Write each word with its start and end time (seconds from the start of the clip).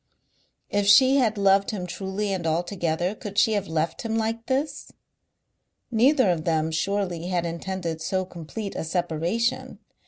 If 0.71 0.87
she 0.87 1.17
had 1.17 1.37
loved 1.37 1.69
him 1.69 1.85
truly 1.85 2.33
and 2.33 2.47
altogether 2.47 3.13
could 3.13 3.37
she 3.37 3.53
have 3.53 3.67
left 3.67 4.01
him 4.01 4.17
like 4.17 4.47
this? 4.47 4.91
Neither 5.91 6.31
of 6.31 6.43
them 6.43 6.71
surely 6.71 7.27
had 7.27 7.45
intended 7.45 8.01
so 8.01 8.25
complete 8.25 8.75
a 8.75 8.83
separation. 8.83 9.77